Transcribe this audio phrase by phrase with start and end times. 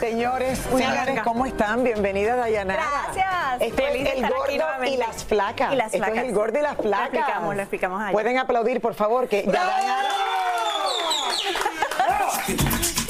[0.00, 1.82] Señores, señores, ¿cómo están?
[1.82, 2.82] Bienvenida, Dayanara.
[3.04, 3.60] Gracias.
[3.60, 5.72] Esto Feliz es el gordo y las flacas.
[5.72, 7.14] Y las es el gordo y las Lo flacas.
[7.14, 8.12] explicamos, lo explicamos allá.
[8.12, 10.08] Pueden aplaudir, por favor, que ya Dayanara.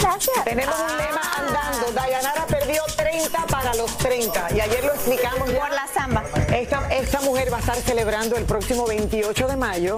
[0.01, 0.45] Gracias.
[0.45, 1.93] Tenemos un lema andando.
[1.93, 4.49] Dayanara perdió 30 para los 30.
[4.57, 5.59] Y ayer lo explicamos ya.
[5.61, 6.25] Por la samba.
[6.55, 9.97] Esta, esta mujer va a estar celebrando el próximo 28 de mayo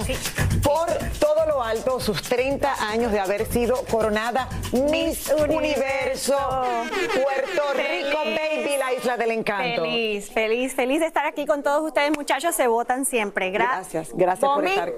[0.63, 0.87] por
[1.19, 6.37] todo lo alto sus 30 años de haber sido coronada Miss Universo.
[7.13, 9.83] Puerto Rico, baby, la isla del encanto.
[9.83, 12.55] Feliz, feliz, feliz de estar aquí con todos ustedes, muchachos.
[12.55, 13.51] Se votan siempre.
[13.51, 14.93] Gra- Gracias, gracias por estar.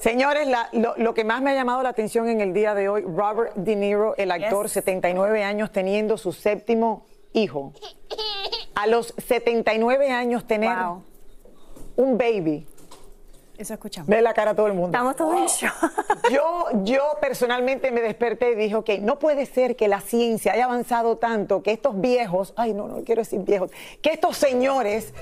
[0.00, 2.88] Señores, la- lo, lo que más me ha llamado la atención en el día de
[2.88, 4.72] hoy, Robert De Niro, el actor, Yes.
[4.72, 7.06] 79 años, teniendo su séptimo
[7.36, 7.72] hijo.
[8.74, 11.02] A los 79 años tener Wow.
[11.96, 12.66] un baby.
[13.58, 14.08] Eso escuchamos.
[14.08, 14.88] Ve la cara a todo el mundo.
[14.88, 15.72] Estamos todos en shock.
[16.30, 20.64] Yo, yo personalmente me desperté y dije, ok, no puede ser que la ciencia haya
[20.64, 23.70] avanzado tanto que estos viejos, ay no, no quiero decir viejos,
[24.02, 25.14] que estos señores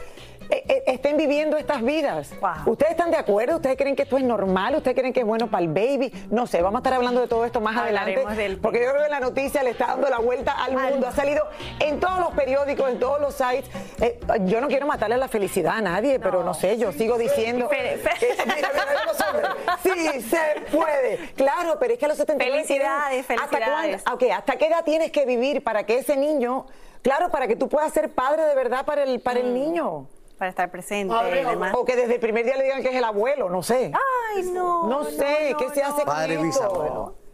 [0.51, 2.31] estén viviendo estas vidas.
[2.41, 2.73] Wow.
[2.73, 3.57] ¿Ustedes están de acuerdo?
[3.57, 4.77] ¿Ustedes creen que esto es normal?
[4.77, 6.13] ¿Ustedes creen que es bueno para el baby?
[6.31, 8.43] No sé, vamos a estar hablando de todo esto más Hablaremos adelante.
[8.43, 11.07] del Porque yo creo que la noticia le está dando la vuelta al Al- mundo.
[11.09, 11.47] Ha salido
[11.81, 13.65] en todos los periódicos, en todos los sites.
[14.01, 17.69] Eh, yo no quiero matarle la felicidad a nadie, pero no sé, yo sigo diciendo...
[17.69, 19.49] Fe- fe- que- mira, mira, mira los hombres.
[19.83, 21.19] Sí, se puede.
[21.37, 24.03] Claro, pero es que a los 79 Felicidades, ¿hasta felicidades.
[24.13, 26.67] Ok, ¿hasta qué edad tienes que vivir para que ese niño,
[27.03, 29.43] claro, para que tú puedas ser padre de verdad para el, para Mm.
[29.45, 30.07] el niño?
[30.39, 31.73] Para estar presente y demás.
[31.77, 33.93] O que desde el primer día le digan que es el abuelo, no sé.
[34.35, 34.89] Ay, no.
[34.89, 36.63] No sé, no, ¿qué se hace Padre con esto?
[36.69, 37.25] bisabuelo.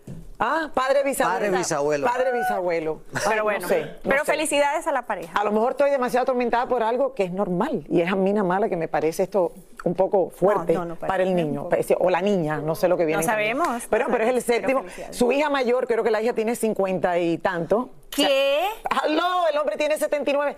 [0.43, 1.39] Ah, padre bisabuelo.
[1.39, 2.07] Padre bisabuelo.
[2.07, 3.01] Padre bisabuelo.
[3.25, 4.33] Pero no bueno, sé, no pero sé.
[4.33, 5.39] felicidades a la pareja.
[5.39, 8.33] A lo mejor estoy demasiado atormentada por algo que es normal y es a mí
[8.33, 9.53] nada mala que me parece esto
[9.85, 11.69] un poco fuerte No, no, no, para para el niño
[11.99, 13.21] o la niña, no sé lo que viene.
[13.23, 14.83] No sabemos, Pero, pero es el séptimo.
[15.11, 17.91] Su hija mayor, creo que la hija tiene 50 y tanto.
[18.11, 18.63] ¿Qué?
[19.05, 19.47] ¡Aló!
[19.53, 20.57] El hombre tiene 79.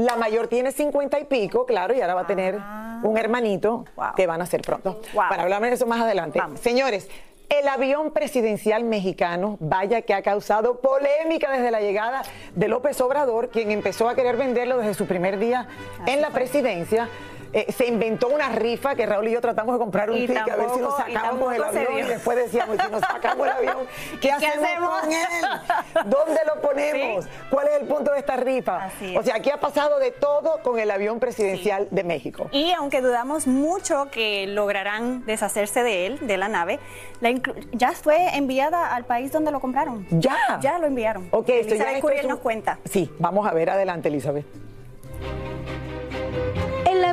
[0.00, 2.58] La mayor tiene 50 y pico, claro, y ahora va a tener
[3.02, 4.06] un hermanito Ah.
[4.06, 4.14] Wow.
[4.16, 5.00] que van a ser pronto.
[5.12, 5.24] Wow.
[5.28, 6.38] Para hablar de eso más adelante.
[6.38, 6.58] Vamos.
[6.60, 7.06] Señores,
[7.50, 12.22] el avión presidencial mexicano, vaya que ha causado polémica desde la llegada
[12.54, 15.66] de López Obrador, quien empezó a querer venderlo desde su primer día
[16.06, 17.08] en la presidencia.
[17.52, 20.48] Eh, se inventó una rifa que Raúl y yo tratamos de comprar un Y ticket
[20.48, 23.76] a ver si nos sacábamos el avión y después decíamos, si nos sacamos el avión,
[24.20, 25.00] ¿qué, hacemos, hacemos?
[25.00, 26.06] con él?
[26.10, 27.24] ¿Dónde lo ponemos?
[27.24, 27.30] Sí.
[27.50, 28.90] ¿Cuál es el punto de esta rifa?
[29.00, 29.16] Es.
[29.16, 32.48] O sea, aquí ha pasado de todo con el avión presidencial de México.
[32.52, 36.78] Y aunque dudamos mucho que lograrán deshacerse de él, de la nave,
[37.20, 37.30] la
[37.72, 40.06] ya fue enviada al país donde lo compraron.
[40.10, 40.58] Ya.
[40.60, 41.28] Ya lo enviaron.
[41.30, 42.78] Ok, esto ya Elizabeth Curiel es nos cuenta.
[42.84, 44.46] Sí, vamos a ver adelante, Elizabeth.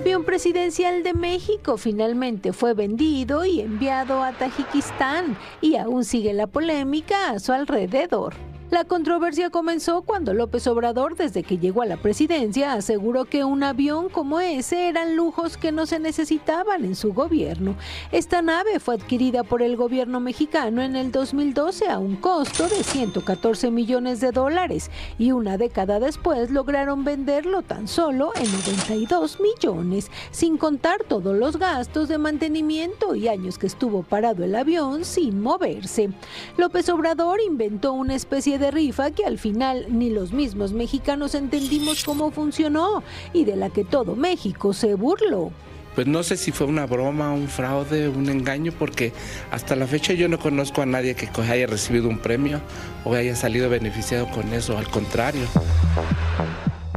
[0.08, 6.48] Avión presidencial de México finalmente fue vendido y enviado a Tajikistán y aún sigue la
[6.48, 8.34] polémica a su alrededor.
[8.70, 13.64] La controversia comenzó cuando López Obrador, desde que llegó a la presidencia, aseguró que un
[13.64, 17.78] avión como ese eran lujos que no se necesitaban en su gobierno.
[18.12, 22.84] Esta nave fue adquirida por el gobierno mexicano en el 2012 a un costo de
[22.84, 30.12] 114 millones de dólares y una década después lograron venderlo tan solo en 92 millones,
[30.32, 35.42] sin contar todos los gastos de mantenimiento y años que estuvo parado el avión sin
[35.42, 36.10] moverse.
[36.58, 42.04] López Obrador inventó una especie de rifa que al final ni los mismos mexicanos entendimos
[42.04, 45.52] cómo funcionó y de la que todo México se burló.
[45.96, 49.14] Pues no sé si fue una broma, un fraude, un engaño, porque
[49.50, 52.62] hasta la fecha yo no conozco a nadie que haya recibido un premio
[53.04, 55.48] o haya salido beneficiado con eso, al contrario.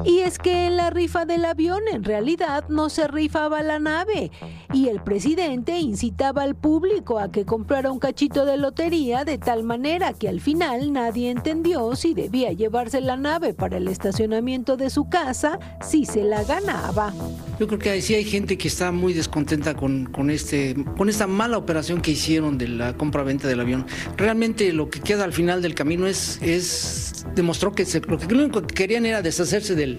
[0.05, 4.31] Y es que en la rifa del avión en realidad no se rifaba la nave
[4.73, 9.65] y el presidente incitaba al público a que comprara un cachito de lotería de tal
[9.65, 14.91] manera que al final nadie entendió si debía llevarse la nave para el estacionamiento de
[14.91, 17.13] su casa si se la ganaba.
[17.59, 21.27] Yo creo que sí hay gente que está muy descontenta con, con, este, con esta
[21.27, 23.87] mala operación que hicieron de la compra-venta del avión.
[24.17, 28.45] Realmente lo que queda al final del camino es, es demostró que lo, que lo
[28.45, 29.90] único que querían era deshacerse del,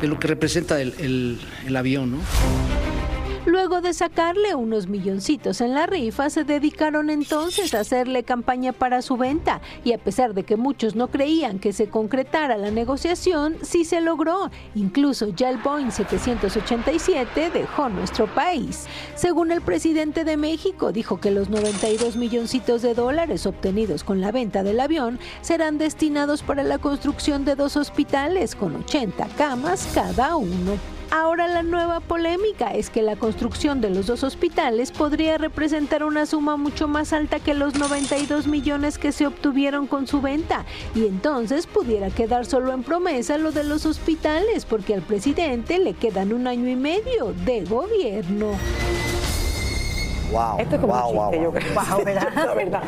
[0.00, 2.18] de lo que representa el, el, el avión, ¿no?
[3.56, 9.00] Luego de sacarle unos milloncitos en la rifa, se dedicaron entonces a hacerle campaña para
[9.00, 13.56] su venta y a pesar de que muchos no creían que se concretara la negociación,
[13.62, 14.50] sí se logró.
[14.74, 18.88] Incluso ya el Boeing 787 dejó nuestro país.
[19.14, 24.32] Según el presidente de México, dijo que los 92 milloncitos de dólares obtenidos con la
[24.32, 30.36] venta del avión serán destinados para la construcción de dos hospitales con 80 camas cada
[30.36, 30.95] uno.
[31.10, 36.26] Ahora la nueva polémica es que la construcción de los dos hospitales podría representar una
[36.26, 40.64] suma mucho más alta que los 92 millones que se obtuvieron con su venta
[40.94, 45.94] y entonces pudiera quedar solo en promesa lo de los hospitales porque al presidente le
[45.94, 48.52] quedan un año y medio de gobierno.
[50.32, 51.74] Wow, Esto es como wow, un chiste, wow, yo creo.
[51.96, 52.32] Wow, ¿verdad?
[52.34, 52.82] la verdad.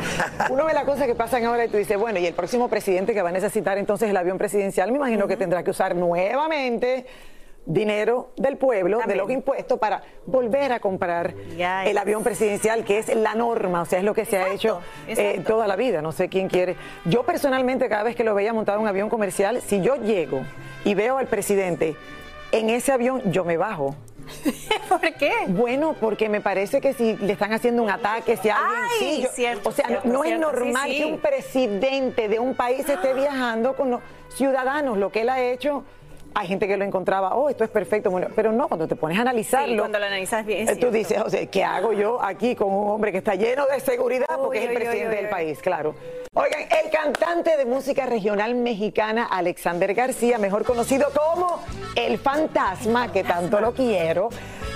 [0.49, 3.13] Uno ve las cosas que pasan ahora y tú dices, bueno, y el próximo presidente
[3.13, 5.29] que va a necesitar entonces el avión presidencial, me imagino uh -huh.
[5.29, 7.05] que tendrá que usar nuevamente
[7.65, 9.17] dinero del pueblo, También.
[9.17, 13.81] de los impuestos, para volver a comprar ya, el avión presidencial, que es la norma,
[13.81, 16.29] o sea, es lo que se exacto, ha hecho eh, toda la vida, no sé
[16.29, 16.75] quién quiere.
[17.05, 20.41] Yo personalmente, cada vez que lo veía montado en un avión comercial, si yo llego
[20.85, 21.95] y veo al presidente
[22.51, 23.95] en ese avión, yo me bajo.
[24.89, 25.31] ¿Por qué?
[25.47, 29.21] Bueno, porque me parece que si le están haciendo un ataque, si alguien Ay, sí,
[29.23, 30.97] yo, cierto, o sea, cierto, no cierto, es normal sí, sí.
[30.97, 35.41] que un presidente de un país esté viajando con los ciudadanos, lo que él ha
[35.41, 35.83] hecho
[36.39, 39.21] hay gente que lo encontraba, oh, esto es perfecto, pero no, cuando te pones a
[39.21, 39.73] analizarlo.
[39.73, 40.69] Sí, cuando lo analizas bien.
[40.69, 43.65] Eh, tú dices, o sea, ¿qué hago yo aquí con un hombre que está lleno
[43.65, 44.25] de seguridad?
[44.37, 45.95] Uy, porque es el presidente uy, del país, claro.
[46.33, 51.61] Oigan, el cantante de música regional mexicana, Alexander García, mejor conocido como
[51.97, 54.29] El Fantasma, que tanto lo quiero.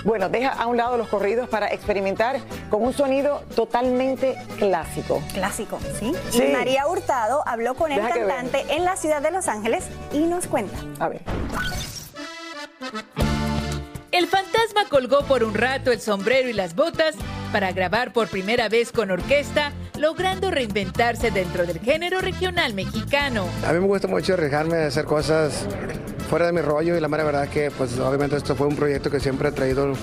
[0.04, 2.40] Bueno, deja a un lado los corridos para experimentar
[2.70, 5.22] con un sonido totalmente clásico.
[5.34, 6.14] Clásico, ¿sí?
[6.30, 6.44] Sí.
[6.44, 10.20] Y María Hurtado habló con el Deja cantante en la ciudad de Los Ángeles y
[10.20, 10.78] nos cuenta.
[11.00, 11.22] A ver.
[14.12, 17.16] El fantasma colgó por un rato el sombrero y las botas
[17.52, 23.46] para grabar por primera vez con orquesta, logrando reinventarse dentro del género regional mexicano.
[23.66, 25.66] A mí me gusta mucho arriesgarme a hacer cosas
[26.34, 29.12] fuera de mi rollo y la mera verdad que pues obviamente esto fue un proyecto
[29.12, 29.94] que siempre he traído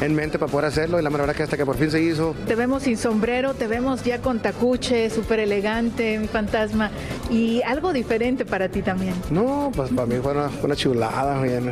[0.00, 2.02] en mente para poder hacerlo y la mera verdad que hasta que por fin se
[2.02, 2.34] hizo.
[2.44, 6.90] Te vemos sin sombrero, te vemos ya con tacuche, súper elegante, mi fantasma,
[7.30, 9.14] y algo diferente para ti también.
[9.30, 11.70] No, pues para mí fue una, una chulada, bien.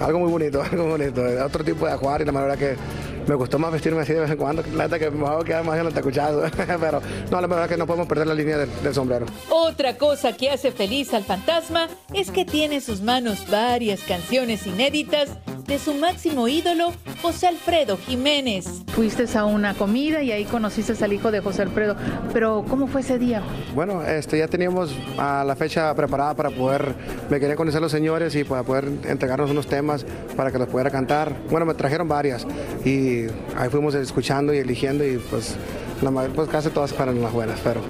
[0.00, 2.76] algo muy bonito, algo bonito, otro tipo de ajuar y la mera verdad que
[3.26, 5.44] me gustó más vestirme así de vez en cuando, la neta que me va a
[5.44, 6.50] quedar más en los tacuchados,
[6.80, 7.00] pero
[7.30, 9.26] no, la verdad que no podemos perder la línea del, del sombrero.
[9.50, 14.66] Otra cosa que hace feliz al fantasma es que tiene en sus manos varias canciones
[14.66, 15.30] inéditas
[15.66, 16.92] de su máximo ídolo,
[17.22, 18.66] José Alfredo Jiménez.
[18.94, 21.96] Fuiste a una comida y ahí conociste al hijo de José Alfredo,
[22.32, 23.42] pero ¿cómo fue ese día?
[23.74, 26.94] Bueno, este, ya teníamos a la fecha preparada para poder,
[27.28, 30.90] me querían conocer los señores y para poder entregarnos unos temas para que los pudiera
[30.90, 31.34] cantar.
[31.50, 32.46] Bueno, me trajeron varias
[32.84, 33.26] y
[33.56, 35.56] ahí fuimos escuchando y eligiendo y pues,
[36.02, 37.80] la, pues casi todas fueron las buenas, pero...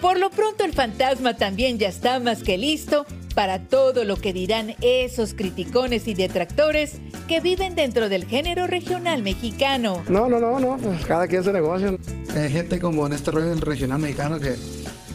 [0.00, 4.32] Por lo pronto el fantasma también ya está más que listo para todo lo que
[4.32, 6.96] dirán esos criticones y detractores
[7.28, 10.02] que viven dentro del género regional mexicano.
[10.08, 11.98] No, no, no, no, cada quien su negocio.
[12.34, 14.54] Hay gente como en este rollo del regional mexicano que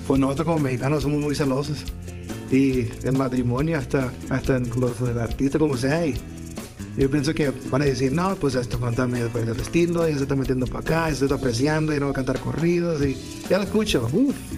[0.07, 1.83] pues nosotros como mexicanos somos muy celosos.
[2.51, 6.05] Y el matrimonio hasta, hasta en los artistas como sea.
[6.05, 6.13] Y
[6.97, 10.23] yo pienso que van a decir, no, pues esto fantasma ya el estilo, ya se
[10.23, 13.03] está metiendo para acá, ya se está apreciando, y no va a cantar corridos.
[13.03, 13.17] Y
[13.49, 14.07] ya lo escucho,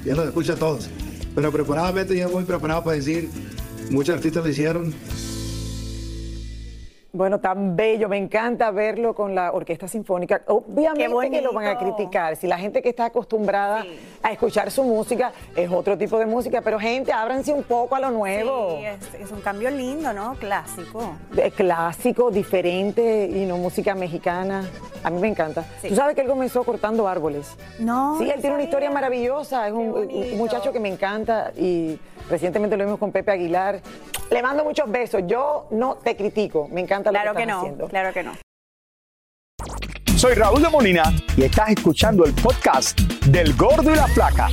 [0.05, 0.89] ya lo escucho a todos.
[1.37, 3.29] Pero preparadamente ya voy preparado para decir,
[3.91, 4.91] muchos artistas lo hicieron,
[7.17, 10.43] Bueno, tan bello, me encanta verlo con la orquesta sinfónica.
[10.45, 12.35] Obviamente que lo van a criticar.
[12.35, 13.99] Si la gente que está acostumbrada sí.
[14.21, 17.99] a escuchar su música es otro tipo de música, pero gente, ábranse un poco a
[17.99, 18.77] lo nuevo.
[18.77, 20.35] Sí, es, es un cambio lindo, ¿no?
[20.35, 21.15] Clásico.
[21.31, 24.69] De, clásico, diferente y no música mexicana.
[25.03, 25.65] A mí me encanta.
[25.81, 25.89] Sí.
[25.89, 27.55] Tú sabes que él comenzó cortando árboles.
[27.79, 28.19] No.
[28.19, 29.67] Sí, él tiene una historia maravillosa.
[29.67, 31.97] Es un, un, muchacho que me encanta y
[32.29, 33.81] recientemente lo vimos con Pepe Aguilar.
[34.29, 35.23] Le mando muchos besos.
[35.25, 36.67] Yo no te critico.
[36.69, 37.87] Me encanta claro lo que, que no, haciendo.
[37.87, 38.33] Claro que no.
[40.17, 41.03] Soy Raúl de Molina
[41.35, 44.49] y estás escuchando el podcast del Gordo y la Flaca.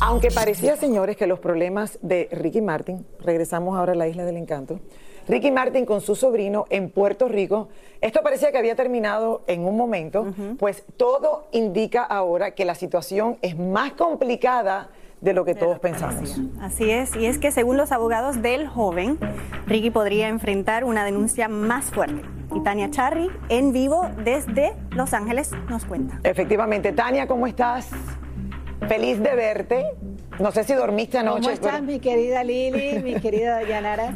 [0.00, 4.36] Aunque parecía, señores, que los problemas de Ricky Martin, regresamos ahora a la Isla del
[4.36, 4.80] Encanto,
[5.28, 7.68] Ricky Martin con su sobrino en Puerto Rico.
[8.00, 10.26] Esto parecía que había terminado en un momento,
[10.58, 14.90] pues todo indica ahora que la situación es más complicada
[15.24, 16.38] de lo que todos pensamos.
[16.60, 19.18] Así es, y es que según los abogados del joven,
[19.66, 22.22] Ricky podría enfrentar una denuncia más fuerte.
[22.54, 26.20] Y Tania Charry, en vivo desde Los Ángeles, nos cuenta.
[26.22, 27.88] Efectivamente, Tania, ¿cómo estás?
[28.86, 29.86] Feliz de verte.
[30.38, 31.40] No sé si dormiste anoche.
[31.40, 34.14] ¿Cómo estás, mi querida Lili, mi querida Dayanara?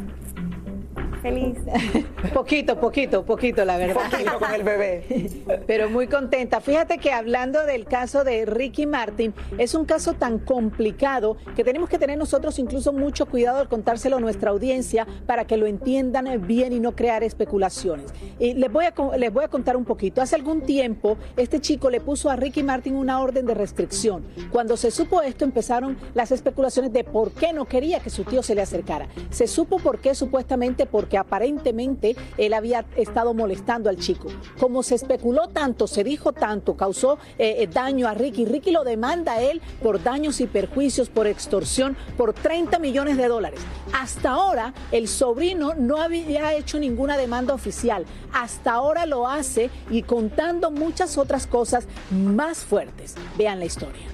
[1.21, 1.57] Feliz.
[2.33, 4.09] poquito, poquito, poquito, la verdad.
[4.09, 5.29] Poquito con el bebé.
[5.67, 6.61] Pero muy contenta.
[6.61, 11.89] Fíjate que hablando del caso de Ricky Martin, es un caso tan complicado que tenemos
[11.89, 16.29] que tener nosotros incluso mucho cuidado al contárselo a nuestra audiencia para que lo entiendan
[16.45, 18.13] bien y no crear especulaciones.
[18.39, 20.21] Y les voy a, les voy a contar un poquito.
[20.21, 24.25] Hace algún tiempo, este chico le puso a Ricky Martin una orden de restricción.
[24.51, 28.43] Cuando se supo esto, empezaron las especulaciones de por qué no quería que su tío
[28.43, 29.07] se le acercara.
[29.29, 34.29] Se supo por qué, supuestamente, por que aparentemente él había estado molestando al chico.
[34.59, 38.45] Como se especuló tanto, se dijo tanto, causó eh, eh, daño a Ricky.
[38.45, 43.27] Ricky lo demanda a él por daños y perjuicios, por extorsión, por 30 millones de
[43.27, 43.59] dólares.
[43.93, 48.05] Hasta ahora, el sobrino no había hecho ninguna demanda oficial.
[48.33, 53.15] Hasta ahora lo hace y contando muchas otras cosas más fuertes.
[53.37, 54.05] Vean la historia.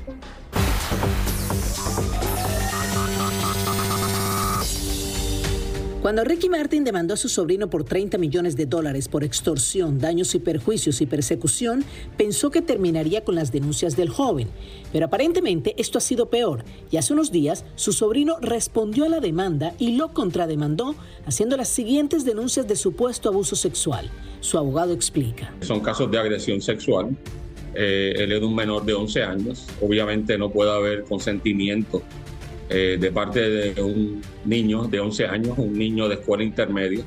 [6.05, 10.35] Cuando Ricky Martin demandó a su sobrino por 30 millones de dólares por extorsión, daños
[10.35, 11.83] y perjuicios y persecución,
[12.15, 14.49] pensó que terminaría con las denuncias del joven.
[14.93, 19.19] Pero aparentemente esto ha sido peor y hace unos días su sobrino respondió a la
[19.19, 20.93] demanda y lo contrademandó
[21.25, 24.11] haciendo las siguientes denuncias de supuesto abuso sexual.
[24.41, 25.55] Su abogado explica.
[25.61, 27.17] Son casos de agresión sexual.
[27.73, 29.65] Eh, él es un menor de 11 años.
[29.81, 32.03] Obviamente no puede haber consentimiento
[32.69, 37.03] eh, de parte de un niño de 11 años, un niño de escuela intermedia,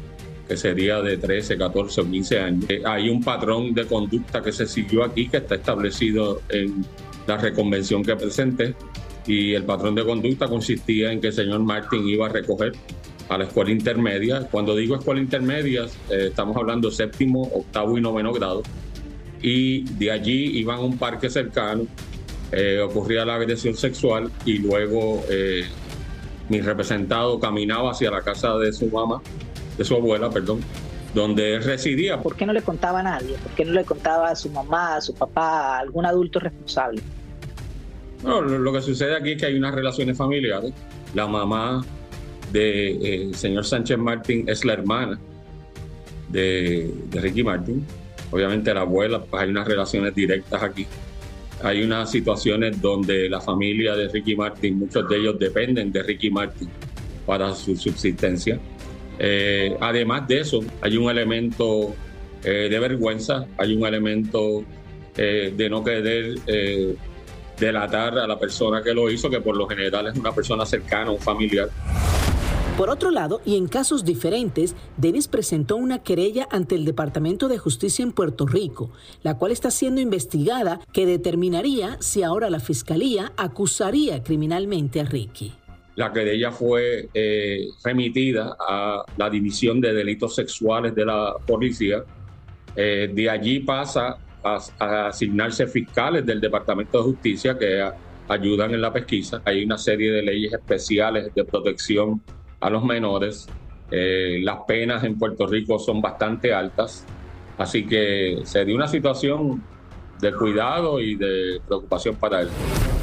[0.47, 2.65] que sería de 13, 14 o 15 años.
[2.69, 6.85] Eh, hay un patrón de conducta que se siguió aquí, que está establecido en
[7.27, 8.75] la reconvención que presenté,
[9.27, 12.73] y el patrón de conducta consistía en que el señor Martin iba a recoger
[13.29, 14.49] a la escuela intermedia.
[14.51, 18.63] Cuando digo escuela intermedia, eh, estamos hablando séptimo, octavo y noveno grado.
[19.43, 21.87] Y de allí iban a un parque cercano
[22.51, 25.67] eh, ocurría la agresión sexual y luego eh,
[26.49, 29.21] mi representado caminaba hacia la casa de su mamá,
[29.77, 30.61] de su abuela, perdón,
[31.15, 32.21] donde él residía.
[32.23, 33.37] ¿Por qué no le contaba a nadie?
[33.37, 37.03] ¿Por qué no le contaba a su mamá, a su papá, a algún adulto responsable?
[38.25, 40.73] No, lo, que sucede aquí es que hay unas relaciones familiares.
[41.15, 41.85] La mamá
[42.51, 45.21] del de, eh, señor Sánchez Martín es la hermana
[46.31, 47.87] de, de Ricky Martín.
[48.31, 50.87] Obviamente la abuela, pues hay unas relaciones directas aquí
[51.63, 56.31] hay unas situaciones donde la familia de Ricky Martin, muchos de ellos dependen de Ricky
[56.31, 56.69] Martin
[57.27, 58.59] para su subsistencia.
[59.19, 61.95] Eh, además de eso, hay un elemento
[62.45, 64.65] eh, de vergüenza, hay un elemento
[65.17, 66.37] eh, de no querer
[67.59, 71.11] delatar a la persona que lo hizo, que por lo general es una persona cercana,
[71.11, 71.69] un familiar.
[72.79, 77.59] Por otro lado, y en casos diferentes, Denis presentó una querella ante el Departamento de
[77.59, 78.93] Justicia en Puerto Rico,
[79.25, 85.55] la cual está siendo investigada que determinaría si ahora la Fiscalía acusaría criminalmente a Ricky.
[85.97, 92.05] La querella fue eh, remitida a la División de Delitos Sexuales de la Policía.
[92.77, 97.91] Eh, de allí pasa a, a, asignarse fiscales del Departamento de Justicia que
[98.29, 99.43] ayudan en la pesquisa.
[99.45, 102.23] Hay una serie de leyes especiales de protección
[102.61, 103.49] a los menores.
[103.91, 107.07] Eh, las penas en Puerto Rico son bastante altas,
[107.57, 109.63] así que se dio una situación
[110.21, 112.49] de cuidado y de preocupación para él.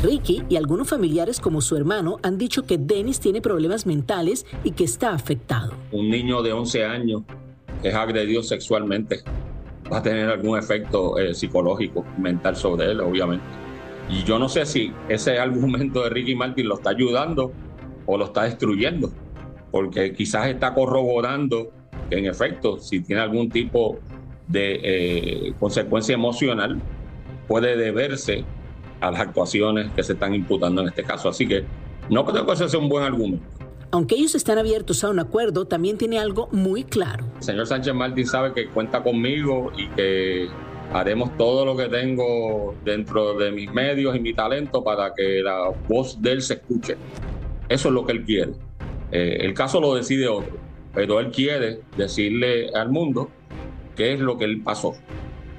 [0.04, 4.72] Ricky y algunos familiares como su hermano han dicho que Dennis tiene problemas mentales y
[4.72, 5.74] que está afectado.
[5.92, 7.24] Un niño de 11 años
[7.82, 9.24] es agredido sexualmente
[9.92, 13.46] va a tener algún efecto eh, psicológico, mental sobre él, obviamente.
[14.10, 17.52] Y yo no sé si ese argumento de Ricky Martin lo está ayudando
[18.06, 19.12] o lo está destruyendo
[19.76, 21.70] porque quizás está corroborando
[22.10, 24.00] que en efecto, si tiene algún tipo
[24.48, 26.80] de eh, consecuencia emocional,
[27.46, 28.46] puede deberse
[29.02, 31.28] a las actuaciones que se están imputando en este caso.
[31.28, 31.66] Así que
[32.10, 33.46] no creo que ese sea un buen argumento.
[33.92, 37.26] Aunque ellos están abiertos a un acuerdo, también tiene algo muy claro.
[37.36, 40.48] El señor Sánchez Martín sabe que cuenta conmigo y que
[40.94, 45.74] haremos todo lo que tengo dentro de mis medios y mi talento para que la
[45.90, 46.96] voz de él se escuche.
[47.68, 48.54] Eso es lo que él quiere.
[49.12, 50.58] Eh, el caso lo decide otro,
[50.94, 53.30] pero él quiere decirle al mundo
[53.96, 54.96] qué es lo que él pasó.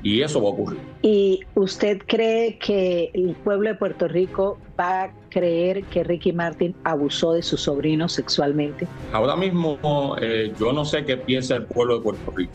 [0.02, 0.78] Y eso va a ocurrir.
[1.02, 6.76] ¿Y usted cree que el pueblo de Puerto Rico va a creer que Ricky Martin
[6.84, 8.86] abusó de su sobrino sexualmente?
[9.12, 12.52] Ahora mismo eh, yo no sé qué piensa el pueblo de Puerto Rico,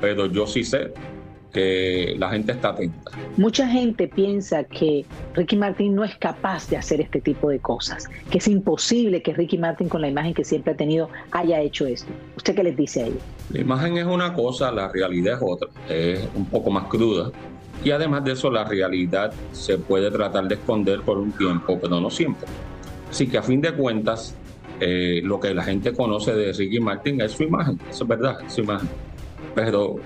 [0.00, 0.92] pero yo sí sé
[1.52, 3.10] que la gente está atenta.
[3.36, 5.04] Mucha gente piensa que
[5.34, 9.34] Ricky Martin no es capaz de hacer este tipo de cosas, que es imposible que
[9.34, 12.10] Ricky Martin con la imagen que siempre ha tenido haya hecho esto.
[12.36, 13.22] ¿Usted qué les dice a ellos?
[13.50, 17.30] La imagen es una cosa, la realidad es otra, es un poco más cruda.
[17.84, 22.00] Y además de eso, la realidad se puede tratar de esconder por un tiempo, pero
[22.00, 22.46] no siempre.
[23.10, 24.36] Así que a fin de cuentas,
[24.80, 28.38] eh, lo que la gente conoce de Ricky Martin es su imagen, eso es verdad,
[28.48, 28.88] su imagen.
[29.54, 29.96] Pero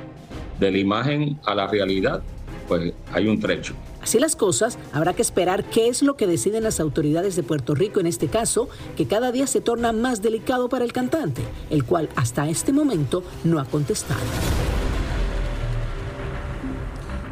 [0.59, 2.23] de la imagen a la realidad,
[2.69, 3.75] pues hay un trecho.
[4.03, 7.75] Así las cosas, habrá que esperar qué es lo que deciden las autoridades de Puerto
[7.75, 11.85] Rico en este caso, que cada día se torna más delicado para el cantante, el
[11.85, 14.21] cual hasta este momento no ha contestado.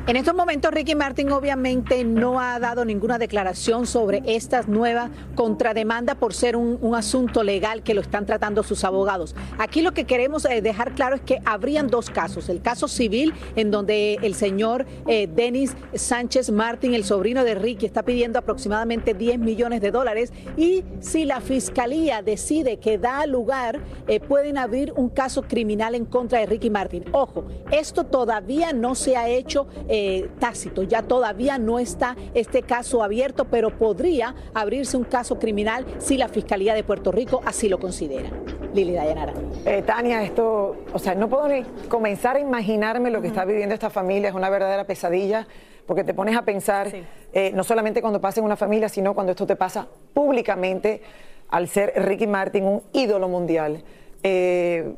[0.06, 6.16] En estos momentos Ricky Martin obviamente no ha dado ninguna declaración sobre estas nuevas contrademandas
[6.16, 9.34] por ser un, un, asunto legal que lo están tratando sus abogados.
[9.56, 12.50] Aquí lo que queremos eh, dejar claro es que habrían dos casos.
[12.50, 17.86] El caso civil en donde el señor eh, Denis Sánchez Martin, el sobrino de Ricky,
[17.86, 23.80] está pidiendo aproximadamente 10 millones de dólares y si la fiscalía decide que da lugar,
[24.06, 27.06] eh, pueden abrir un caso criminal en contra de Ricky Martin.
[27.12, 30.82] Ojo, esto todavía no se ha hecho eh, tácito.
[30.82, 36.26] Ya todavía no está este caso abierto, pero podría abrirse un caso criminal si la
[36.26, 38.28] Fiscalía de Puerto Rico así lo considera.
[38.74, 39.34] Lili Dayanara.
[39.64, 43.72] Eh, Tania, esto, o sea, no puedo ni comenzar a imaginarme lo que está viviendo
[43.72, 45.46] esta familia, es una verdadera pesadilla
[45.86, 47.04] porque te pones a pensar, sí.
[47.32, 51.02] eh, no solamente cuando pasa en una familia, sino cuando esto te pasa públicamente,
[51.50, 53.84] al ser Ricky Martin un ídolo mundial.
[54.24, 54.92] Eh,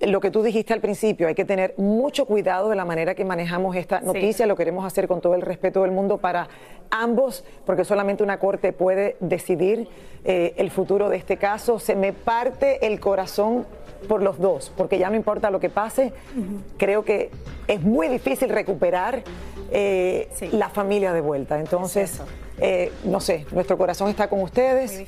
[0.00, 3.24] lo que tú dijiste al principio, hay que tener mucho cuidado de la manera que
[3.24, 4.48] manejamos esta noticia, sí.
[4.48, 6.48] lo queremos hacer con todo el respeto del mundo para
[6.90, 9.88] ambos, porque solamente una corte puede decidir
[10.24, 11.78] eh, el futuro de este caso.
[11.78, 13.66] Se me parte el corazón
[14.08, 16.60] por los dos, porque ya no importa lo que pase, uh -huh.
[16.76, 17.30] creo que
[17.66, 19.22] es muy difícil recuperar
[19.70, 20.48] eh, sí.
[20.52, 21.58] la familia de vuelta.
[21.58, 22.20] Entonces,
[22.58, 25.04] eh, no sé, nuestro corazón está con ustedes.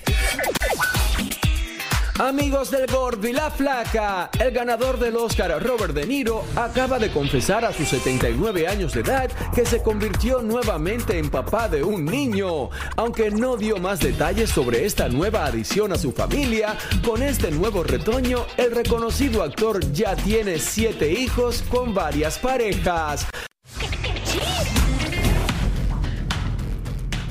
[2.18, 7.10] Amigos del Gordo y la Flaca, el ganador del Oscar Robert De Niro acaba de
[7.10, 12.06] confesar a sus 79 años de edad que se convirtió nuevamente en papá de un
[12.06, 12.70] niño.
[12.96, 17.82] Aunque no dio más detalles sobre esta nueva adición a su familia, con este nuevo
[17.82, 23.26] retoño, el reconocido actor ya tiene siete hijos con varias parejas.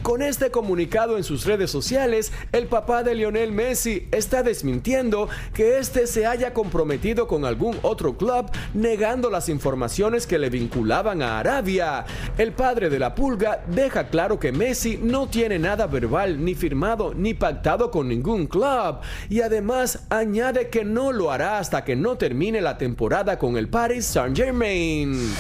[0.06, 5.80] Con este comunicado en sus redes sociales, el papá de Lionel Messi está desmintiendo que
[5.80, 11.40] este se haya comprometido con algún otro club, negando las informaciones que le vinculaban a
[11.40, 12.06] Arabia.
[12.38, 17.16] El padre de la pulga deja claro que Messi no tiene nada verbal, ni firmado,
[17.16, 18.98] ni pactado con ningún club.
[19.28, 23.70] Y además añade que no lo hará hasta que no termine la temporada con el
[23.70, 25.34] Paris Saint-Germain.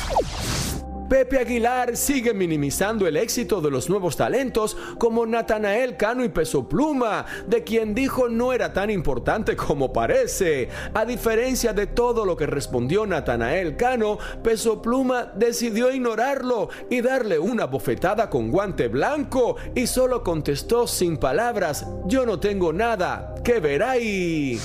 [1.09, 6.67] Pepe Aguilar sigue minimizando el éxito de los nuevos talentos como Natanael Cano y Peso
[6.67, 10.69] Pluma, de quien dijo no era tan importante como parece.
[10.93, 17.37] A diferencia de todo lo que respondió Natanael Cano, Peso Pluma decidió ignorarlo y darle
[17.37, 23.59] una bofetada con guante blanco y solo contestó sin palabras, yo no tengo nada, que
[23.59, 24.59] ver ahí.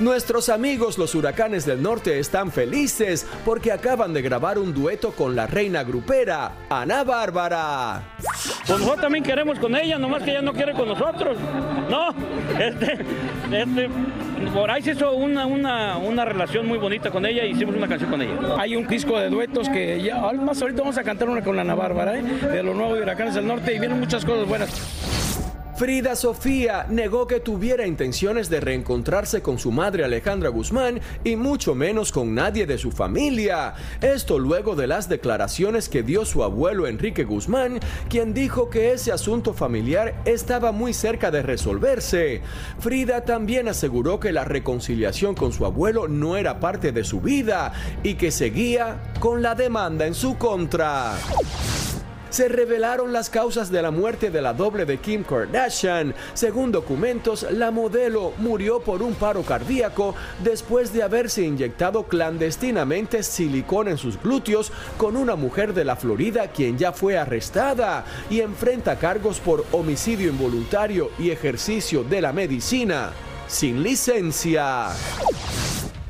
[0.00, 5.34] Nuestros amigos los huracanes del norte están felices porque acaban de grabar un dueto con
[5.34, 8.02] la reina grupera, Ana Bárbara.
[8.16, 11.36] Pues nosotros también queremos con ella, nomás que ella no quiere con nosotros.
[11.90, 12.10] No,
[12.60, 13.04] este,
[13.50, 13.88] este,
[14.54, 17.88] por ahí se hizo una, una, una relación muy bonita con ella y hicimos una
[17.88, 18.36] canción con ella.
[18.56, 21.74] Hay un disco de duetos que ya, más ahorita vamos a cantar una con Ana
[21.74, 22.22] Bárbara, ¿eh?
[22.22, 25.17] de los nuevos huracanes del norte y vienen muchas cosas buenas.
[25.78, 31.76] Frida Sofía negó que tuviera intenciones de reencontrarse con su madre Alejandra Guzmán y mucho
[31.76, 33.74] menos con nadie de su familia.
[34.00, 39.12] Esto luego de las declaraciones que dio su abuelo Enrique Guzmán, quien dijo que ese
[39.12, 42.42] asunto familiar estaba muy cerca de resolverse.
[42.80, 47.72] Frida también aseguró que la reconciliación con su abuelo no era parte de su vida
[48.02, 51.14] y que seguía con la demanda en su contra
[52.30, 56.14] se revelaron las causas de la muerte de la doble de Kim Kardashian.
[56.34, 63.90] Según documentos, la modelo murió por un paro cardíaco después de haberse inyectado clandestinamente silicona
[63.90, 68.98] en sus glúteos con una mujer de la Florida quien ya fue arrestada y enfrenta
[68.98, 73.12] cargos por homicidio involuntario y ejercicio de la medicina
[73.46, 74.88] sin licencia.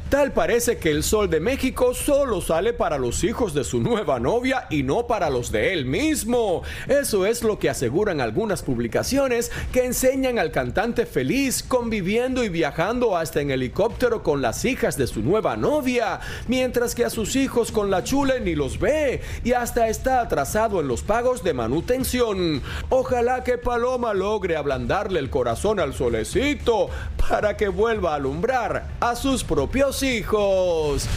[0.09, 4.19] Tal parece que el sol de México solo sale para los hijos de su nueva
[4.19, 6.63] novia y no para los de él mismo.
[6.87, 13.19] Eso es lo que aseguran algunas publicaciones que enseñan al cantante feliz conviviendo y viajando
[13.19, 17.71] hasta en helicóptero con las hijas de su nueva novia, mientras que a sus hijos
[17.71, 22.63] con la chule ni los ve y hasta está atrasado en los pagos de manutención.
[22.89, 26.89] Ojalá que Paloma logre ablandarle el corazón al solecito
[27.29, 31.09] para que vuelva a alumbrar a sus propios hijos.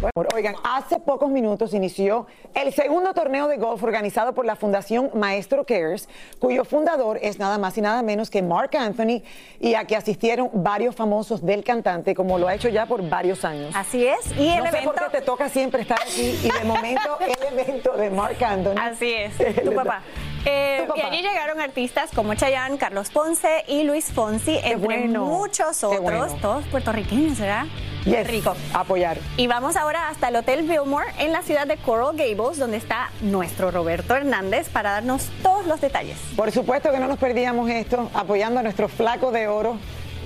[0.00, 5.10] Bueno, oigan, hace pocos minutos inició el segundo torneo de golf organizado por la Fundación
[5.14, 9.22] Maestro Cares, cuyo fundador es nada más y nada menos que Mark Anthony,
[9.60, 13.44] y a que asistieron varios famosos del cantante, como lo ha hecho ya por varios
[13.44, 13.74] años.
[13.76, 14.92] Así es, y el no sé evento...
[14.94, 18.80] por qué te toca siempre estar aquí, y de momento el evento de Mark Anthony.
[18.80, 20.02] Así es, tu papá.
[20.44, 20.86] Eh.
[20.94, 26.00] Y allí llegaron artistas como Chayanne, Carlos Ponce y Luis Fonsi, entre bueno, muchos otros,
[26.00, 26.26] bueno.
[26.40, 27.66] todos puertorriqueños, ¿verdad?
[28.04, 28.54] Yes, Rico.
[28.72, 29.18] Apoyar.
[29.36, 33.10] Y vamos ahora hasta el Hotel Billmore en la ciudad de Coral Gables, donde está
[33.20, 36.18] nuestro Roberto Hernández para darnos todos los detalles.
[36.34, 39.76] Por supuesto que no nos perdíamos esto, apoyando a nuestro flaco de oro,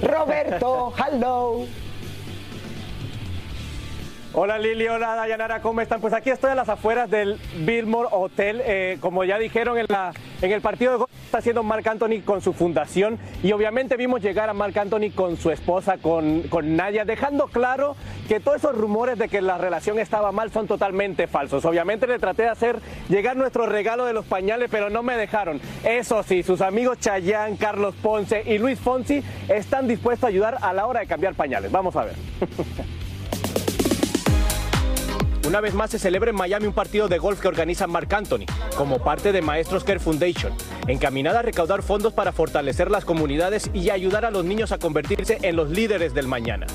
[0.03, 0.93] Roberto.
[1.13, 1.67] Hello.
[4.37, 6.01] Hola Lili, hola Dayanara, ¿cómo están?
[6.01, 8.61] Pues aquí estoy a las afueras del Billmore Hotel.
[8.65, 12.41] Eh, como ya dijeron en, la, en el partido de está haciendo Marc Anthony con
[12.41, 17.05] su fundación y obviamente vimos llegar a Marc Anthony con su esposa, con, con Nadia,
[17.05, 17.95] dejando claro
[18.27, 21.65] que todos esos rumores de que la relación estaba mal son totalmente falsos.
[21.65, 25.61] Obviamente le traté de hacer llegar nuestro regalo de los pañales, pero no me dejaron.
[25.85, 30.73] Eso sí, sus amigos Chayanne, Carlos Ponce y Luis Fonsi están dispuestos a ayudar a
[30.73, 31.71] la hora de cambiar pañales.
[31.71, 32.15] Vamos a ver.
[35.47, 38.47] Una vez más se celebra en Miami un partido de golf que organiza Mark Anthony,
[38.79, 40.55] como parte de Maestros Care Foundation,
[40.89, 45.39] encaminada a recaudar fondos para fortalecer las comunidades y ayudar a los niños a convertirse
[45.43, 46.67] en los líderes del mañana.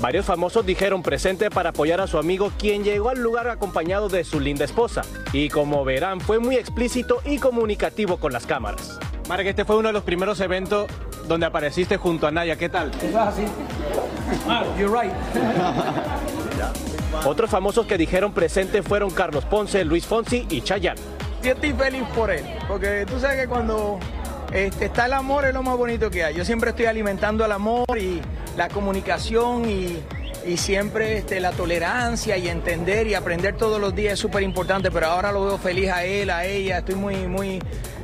[0.00, 4.24] Varios famosos dijeron presente para apoyar a su amigo, quien llegó al lugar acompañado de
[4.24, 5.02] su linda esposa.
[5.34, 8.98] Y como verán, fue muy explícito y comunicativo con las cámaras.
[9.28, 10.86] Mark, este fue uno de los primeros eventos
[11.26, 12.56] donde apareciste junto a Naya.
[12.56, 12.92] ¿Qué tal?
[17.24, 21.00] Otros famosos que dijeron presente fueron Carlos Ponce, Luis Fonsi y Chayanne.
[21.42, 23.98] Sí estoy feliz por él, porque tú sabes que cuando
[24.52, 26.34] este, está el amor es lo más bonito que hay.
[26.34, 28.20] Yo siempre estoy alimentando el amor y
[28.56, 29.98] la comunicación y,
[30.46, 34.90] y siempre este, la tolerancia y entender y aprender todos los días es súper importante,
[34.90, 37.60] pero ahora lo veo feliz a él, a ella, estoy muy, muy...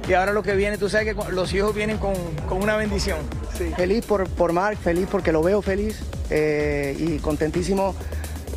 [0.08, 2.14] Y ahora lo que viene, tú sabes que los hijos vienen con,
[2.48, 3.18] con una bendición.
[3.76, 6.00] Feliz por, por Mark, feliz porque lo veo feliz
[6.30, 7.94] eh, y contentísimo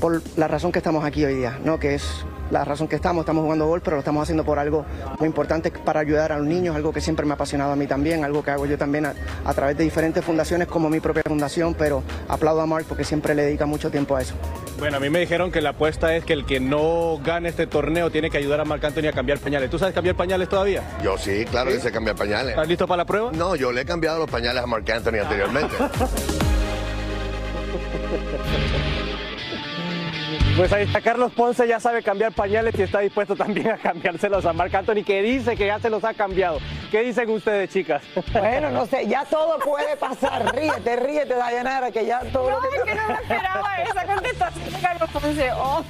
[0.01, 1.79] por la razón que estamos aquí hoy día, ¿no?
[1.79, 4.85] que es la razón que estamos, estamos jugando golf, pero lo estamos haciendo por algo
[5.19, 7.87] muy importante para ayudar a los niños, algo que siempre me ha apasionado a mí
[7.87, 11.23] también, algo que hago yo también a, a través de diferentes fundaciones como mi propia
[11.25, 14.35] fundación, pero aplaudo a Mark porque siempre le dedica mucho tiempo a eso.
[14.77, 17.65] Bueno, a mí me dijeron que la apuesta es que el que no gane este
[17.65, 19.69] torneo tiene que ayudar a Marc Anthony a cambiar pañales.
[19.69, 20.83] ¿Tú sabes cambiar pañales todavía?
[21.01, 21.77] Yo sí, claro ¿Sí?
[21.77, 22.49] que sé cambiar pañales.
[22.49, 23.31] ¿Estás listo para la prueba?
[23.31, 25.75] No, yo le he cambiado los pañales a Mark Anthony anteriormente.
[30.57, 34.45] Pues ahí está Carlos Ponce, ya sabe cambiar pañales y está dispuesto también a cambiárselos
[34.45, 36.59] a Marc Anthony, que dice que ya se los ha cambiado.
[36.91, 38.01] ¿Qué dicen ustedes, chicas?
[38.31, 40.45] Bueno, no sé, ya todo puede pasar.
[40.55, 42.69] Ríete, ríete, Dayanara, que ya todo lo que...
[42.89, 45.51] que no me esperaba esa contestación de Carlos Ponce.
[45.51, 45.83] Oh,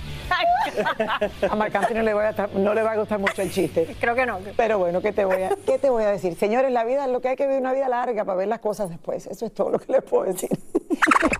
[1.51, 3.51] A Marc Anthony no le, va a estar- no le va a gustar mucho el
[3.51, 3.95] chiste.
[4.01, 4.39] Creo que no.
[4.57, 6.35] Pero bueno, ¿qué te voy a, qué te voy a decir?
[6.39, 8.59] Señores, la vida es lo que hay que vivir una vida larga para ver las
[8.59, 9.27] cosas después.
[9.27, 10.49] Eso es todo lo que les puedo decir.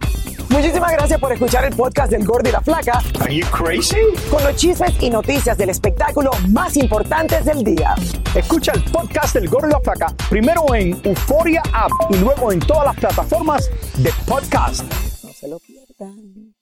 [0.56, 3.02] Muchísimas gracias por escuchar el podcast del Gordo y la Flaca.
[3.20, 3.98] Are you crazy?
[4.32, 7.94] Con los chismes y noticias del espectáculo más importantes del día.
[8.34, 12.60] Escucha el podcast del Gordo y la Flaca primero en Euforia App y luego en
[12.60, 14.86] todas las plataformas de podcast.
[15.26, 16.54] No se lo pierdan.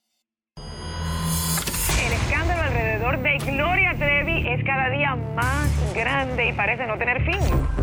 [2.03, 7.23] El escándalo alrededor de Gloria Trevi es cada día más grande y parece no tener
[7.23, 7.82] fin.